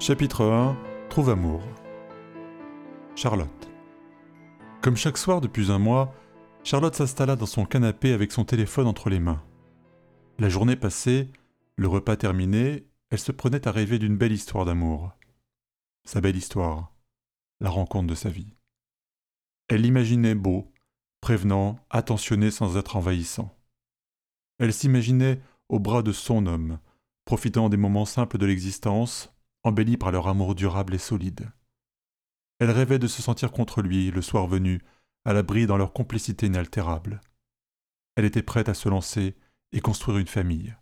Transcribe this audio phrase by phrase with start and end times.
[0.00, 0.76] Chapitre 1
[1.10, 1.60] Trouve amour.
[3.16, 3.68] Charlotte.
[4.80, 6.14] Comme chaque soir depuis un mois,
[6.62, 9.42] Charlotte s'installa dans son canapé avec son téléphone entre les mains.
[10.38, 11.32] La journée passée,
[11.74, 15.10] le repas terminé, elle se prenait à rêver d'une belle histoire d'amour.
[16.04, 16.94] Sa belle histoire,
[17.60, 18.54] la rencontre de sa vie.
[19.66, 20.72] Elle l'imaginait beau,
[21.20, 23.52] prévenant, attentionné sans être envahissant.
[24.60, 26.78] Elle s'imaginait au bras de son homme,
[27.24, 29.34] profitant des moments simples de l'existence,
[29.64, 31.50] embellis par leur amour durable et solide.
[32.58, 34.82] Elle rêvait de se sentir contre lui le soir venu,
[35.24, 37.20] à l'abri dans leur complicité inaltérable.
[38.16, 39.36] Elle était prête à se lancer
[39.72, 40.74] et construire une famille.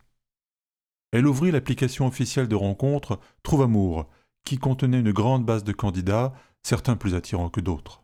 [1.11, 4.09] Elle ouvrit l'application officielle de rencontre Trouve Amour,
[4.43, 6.33] qui contenait une grande base de candidats,
[6.63, 8.03] certains plus attirants que d'autres.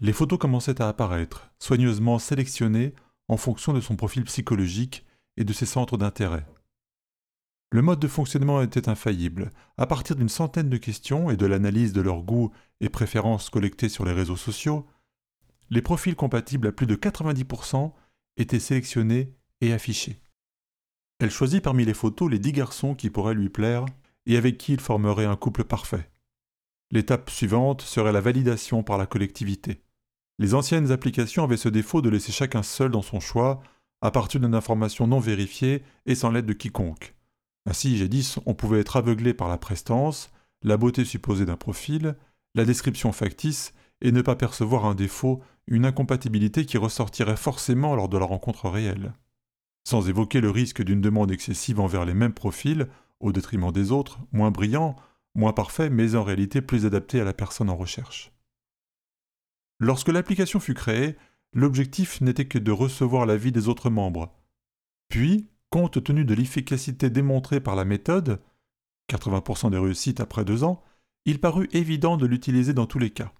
[0.00, 2.94] Les photos commençaient à apparaître, soigneusement sélectionnées
[3.28, 5.06] en fonction de son profil psychologique
[5.36, 6.44] et de ses centres d'intérêt.
[7.72, 9.50] Le mode de fonctionnement était infaillible.
[9.78, 13.88] À partir d'une centaine de questions et de l'analyse de leurs goûts et préférences collectées
[13.88, 14.86] sur les réseaux sociaux,
[15.70, 17.94] les profils compatibles à plus de 90%
[18.36, 20.20] étaient sélectionnés et affichés.
[21.18, 23.86] Elle choisit parmi les photos les dix garçons qui pourraient lui plaire
[24.26, 26.10] et avec qui il formerait un couple parfait.
[26.90, 29.80] L'étape suivante serait la validation par la collectivité.
[30.38, 33.62] Les anciennes applications avaient ce défaut de laisser chacun seul dans son choix,
[34.02, 37.14] à partir d'une information non vérifiée et sans l'aide de quiconque.
[37.66, 40.30] Ainsi, jadis, on pouvait être aveuglé par la prestance,
[40.62, 42.16] la beauté supposée d'un profil,
[42.54, 48.08] la description factice, et ne pas percevoir un défaut, une incompatibilité qui ressortirait forcément lors
[48.08, 49.12] de la rencontre réelle.
[49.84, 52.88] Sans évoquer le risque d'une demande excessive envers les mêmes profils,
[53.20, 54.96] au détriment des autres, moins brillants,
[55.34, 58.32] moins parfaits, mais en réalité plus adaptés à la personne en recherche.
[59.78, 61.16] Lorsque l'application fut créée,
[61.52, 64.34] l'objectif n'était que de recevoir l'avis des autres membres.
[65.08, 68.42] Puis, compte tenu de l'efficacité démontrée par la méthode,
[69.10, 70.82] 80% des réussites après deux ans,
[71.24, 73.32] il parut évident de l'utiliser dans tous les cas.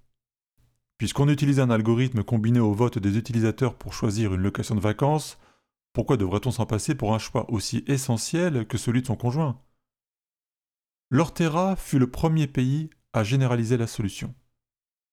[0.96, 5.38] Puisqu'on utilise un algorithme combiné au vote des utilisateurs pour choisir une location de vacances,
[5.92, 9.60] pourquoi devrait-on s'en passer pour un choix aussi essentiel que celui de son conjoint?
[11.10, 14.34] L'Ortera fut le premier pays à généraliser la solution.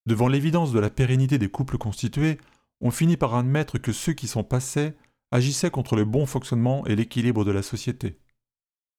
[0.06, 2.38] Devant l'évidence de la pérennité des couples constitués,
[2.80, 4.96] on finit par admettre que ceux qui s'en passaient
[5.32, 8.20] agissait contre le bon fonctionnement et l'équilibre de la société.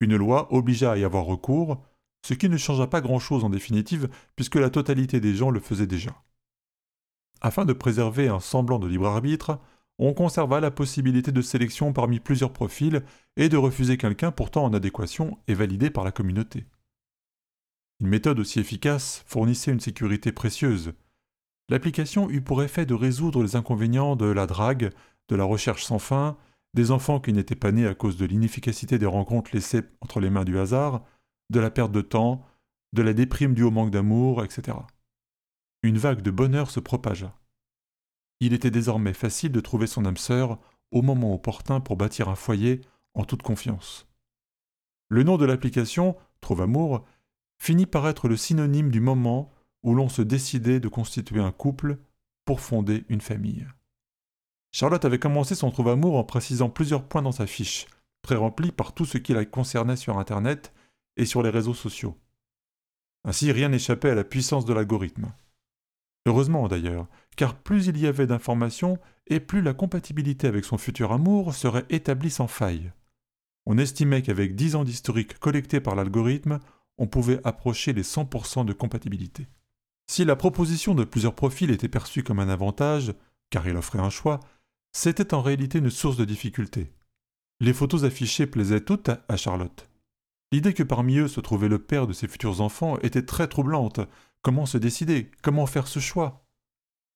[0.00, 1.82] Une loi obligea à y avoir recours,
[2.26, 5.86] ce qui ne changea pas grand-chose en définitive, puisque la totalité des gens le faisait
[5.86, 6.22] déjà.
[7.40, 9.58] Afin de préserver un semblant de libre arbitre,
[9.98, 13.02] on conserva la possibilité de sélection parmi plusieurs profils
[13.36, 16.64] et de refuser quelqu'un pourtant en adéquation et validé par la communauté.
[18.00, 20.94] Une méthode aussi efficace fournissait une sécurité précieuse.
[21.69, 24.90] L'application eut pour effet de résoudre les inconvénients de la drague,
[25.30, 26.36] de la recherche sans fin,
[26.74, 30.30] des enfants qui n'étaient pas nés à cause de l'inefficacité des rencontres laissées entre les
[30.30, 31.04] mains du hasard,
[31.50, 32.44] de la perte de temps,
[32.92, 34.76] de la déprime due au manque d'amour, etc.
[35.82, 37.34] Une vague de bonheur se propagea.
[38.40, 40.58] Il était désormais facile de trouver son âme sœur
[40.90, 42.80] au moment opportun pour bâtir un foyer
[43.14, 44.08] en toute confiance.
[45.08, 47.04] Le nom de l'application, Trouve Amour,
[47.58, 49.52] finit par être le synonyme du moment
[49.82, 51.98] où l'on se décidait de constituer un couple
[52.44, 53.66] pour fonder une famille.
[54.72, 57.86] Charlotte avait commencé son trouve-amour en précisant plusieurs points dans sa fiche,
[58.22, 60.72] pré-remplie par tout ce qui la concernait sur Internet
[61.16, 62.16] et sur les réseaux sociaux.
[63.25, 65.32] Ainsi, rien n'échappait à la puissance de l'algorithme.
[66.26, 71.12] Heureusement d'ailleurs, car plus il y avait d'informations, et plus la compatibilité avec son futur
[71.12, 72.92] amour serait établie sans faille.
[73.66, 76.58] On estimait qu'avec 10 ans d'historique collecté par l'algorithme,
[76.98, 79.47] on pouvait approcher les 100% de compatibilité.
[80.10, 83.14] Si la proposition de plusieurs profils était perçue comme un avantage,
[83.50, 84.41] car il offrait un choix,
[84.92, 86.92] c'était en réalité une source de difficulté.
[87.60, 89.88] Les photos affichées plaisaient toutes à Charlotte.
[90.52, 94.00] L'idée que parmi eux se trouvait le père de ses futurs enfants était très troublante.
[94.42, 95.31] Comment se décider?
[95.42, 96.44] Comment faire ce choix?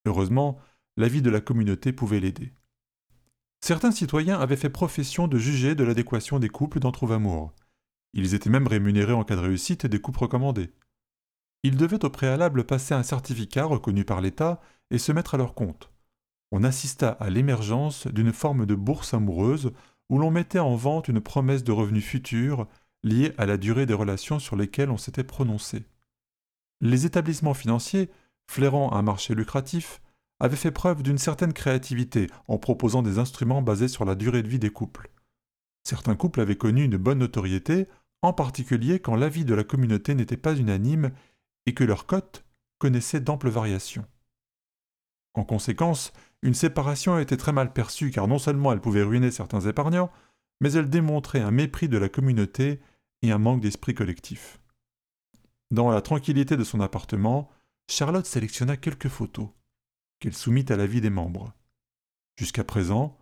[0.06, 0.58] Heureusement,
[0.96, 2.52] l'avis de la communauté pouvait l'aider.
[3.60, 7.52] Certains citoyens avaient fait profession de juger de l'adéquation des couples dans Trouve Amour.
[8.12, 10.70] Ils étaient même rémunérés en cas de réussite des couples recommandés.
[11.64, 14.60] Ils devaient au préalable passer un certificat reconnu par l'État
[14.90, 15.93] et se mettre à leur compte
[16.50, 19.72] on assista à l'émergence d'une forme de bourse amoureuse
[20.08, 22.66] où l'on mettait en vente une promesse de revenus futurs
[23.02, 25.84] liée à la durée des relations sur lesquelles on s'était prononcé.
[26.80, 28.10] Les établissements financiers,
[28.46, 30.00] flairant un marché lucratif,
[30.40, 34.48] avaient fait preuve d'une certaine créativité en proposant des instruments basés sur la durée de
[34.48, 35.10] vie des couples.
[35.84, 37.86] Certains couples avaient connu une bonne notoriété,
[38.22, 41.12] en particulier quand l'avis de la communauté n'était pas unanime
[41.66, 42.44] et que leur cote
[42.78, 44.04] connaissait d'amples variations.
[45.34, 46.12] En conséquence,
[46.44, 50.12] une séparation était très mal perçue car non seulement elle pouvait ruiner certains épargnants,
[50.60, 52.80] mais elle démontrait un mépris de la communauté
[53.22, 54.60] et un manque d'esprit collectif.
[55.70, 57.50] Dans la tranquillité de son appartement,
[57.88, 59.48] Charlotte sélectionna quelques photos,
[60.20, 61.54] qu'elle soumit à l'avis des membres.
[62.36, 63.16] Jusqu'à présent,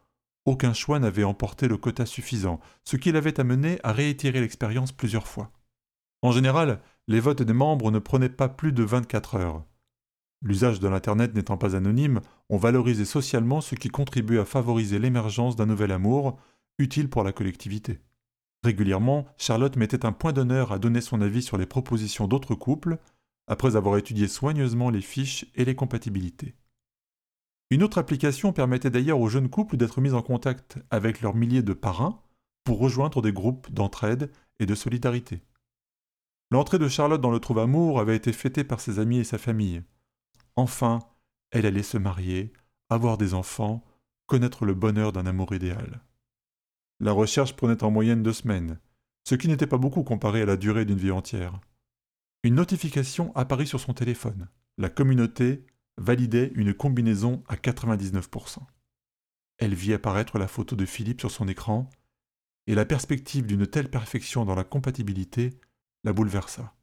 [0.44, 5.28] aucun choix n'avait emporté le quota suffisant, ce qui l'avait amené à réitérer l'expérience plusieurs
[5.28, 5.52] fois.
[6.22, 9.64] En général, les votes des membres ne prenaient pas plus de 24 heures.
[10.42, 15.54] L'usage de l'Internet n'étant pas anonyme, on valorisait socialement ce qui contribuait à favoriser l'émergence
[15.54, 16.38] d'un nouvel amour,
[16.78, 18.00] utile pour la collectivité.
[18.64, 22.98] Régulièrement, Charlotte mettait un point d'honneur à donner son avis sur les propositions d'autres couples,
[23.46, 26.54] après avoir étudié soigneusement les fiches et les compatibilités.
[27.70, 31.62] Une autre application permettait d'ailleurs aux jeunes couples d'être mis en contact avec leurs milliers
[31.62, 32.20] de parrains
[32.64, 34.30] pour rejoindre des groupes d'entraide
[34.60, 35.40] et de solidarité.
[36.50, 39.82] L'entrée de Charlotte dans le trouve-amour avait été fêtée par ses amis et sa famille.
[40.56, 41.00] Enfin,
[41.50, 42.52] elle allait se marier,
[42.88, 43.84] avoir des enfants,
[44.26, 46.00] connaître le bonheur d'un amour idéal.
[47.00, 48.78] La recherche prenait en moyenne deux semaines,
[49.24, 51.60] ce qui n'était pas beaucoup comparé à la durée d'une vie entière.
[52.42, 54.48] Une notification apparut sur son téléphone.
[54.78, 55.64] La communauté
[55.96, 58.58] validait une combinaison à 99%.
[59.58, 61.88] Elle vit apparaître la photo de Philippe sur son écran,
[62.66, 65.50] et la perspective d'une telle perfection dans la compatibilité
[66.04, 66.74] la bouleversa.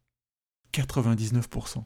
[0.74, 1.84] 99%.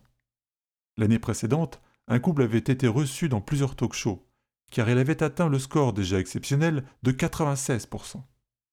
[0.97, 4.25] L'année précédente, un couple avait été reçu dans plusieurs talk-shows,
[4.71, 8.21] car il avait atteint le score déjà exceptionnel de 96%.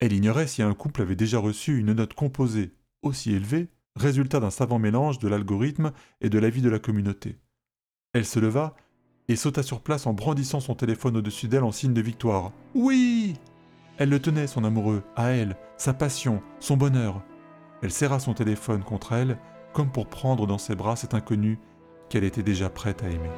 [0.00, 4.50] Elle ignorait si un couple avait déjà reçu une note composée aussi élevée, résultat d'un
[4.50, 7.38] savant mélange de l'algorithme et de l'avis de la communauté.
[8.12, 8.75] Elle se leva
[9.28, 12.52] et sauta sur place en brandissant son téléphone au-dessus d'elle en signe de victoire.
[12.75, 13.37] Oui
[13.99, 17.23] Elle le tenait, son amoureux, à elle, sa passion, son bonheur.
[17.82, 19.38] Elle serra son téléphone contre elle,
[19.73, 21.58] comme pour prendre dans ses bras cet inconnu
[22.10, 23.30] qu'elle était déjà prête à aimer.